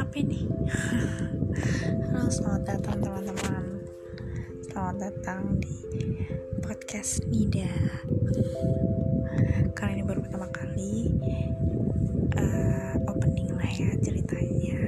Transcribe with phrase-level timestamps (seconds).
[0.00, 0.48] apa nih
[2.08, 3.84] halo selamat datang teman-teman.
[4.64, 5.76] Selamat datang di
[6.64, 7.68] podcast Nida.
[9.76, 11.20] Kali ini baru pertama kali
[12.32, 14.80] uh, opening lah ya ceritanya.